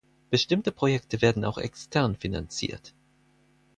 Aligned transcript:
Bestimmte 0.31 0.71
Projekte 0.71 1.21
werden 1.21 1.45
auch 1.45 1.59
extern 1.59 2.15
finanziert. 2.15 2.95